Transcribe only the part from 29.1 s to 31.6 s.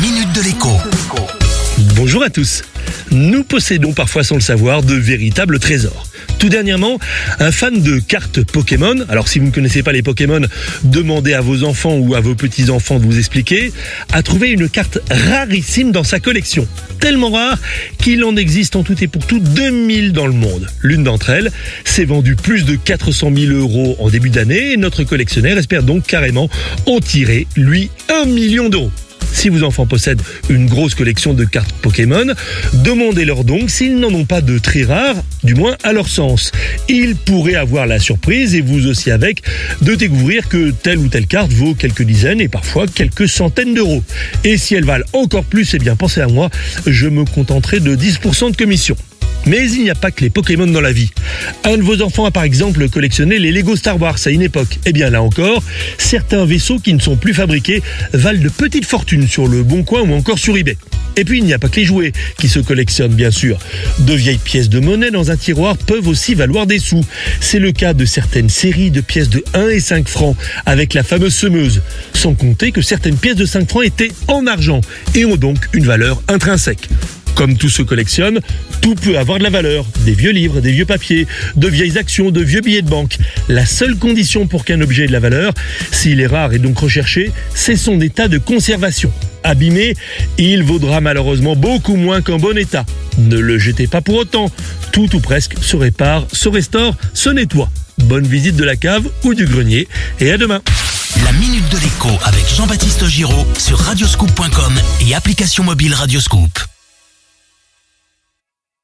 Si vos enfants possèdent une grosse collection de